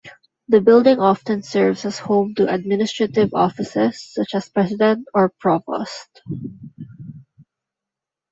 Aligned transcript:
The 0.47 0.61
building 0.61 0.99
often 0.99 1.43
serves 1.43 1.85
as 1.85 1.99
home 1.99 2.33
to 2.33 2.51
administrative 2.51 3.35
offices, 3.35 4.01
such 4.01 4.33
as 4.33 4.49
president 4.49 5.05
or 5.13 5.29
provost. 5.37 6.23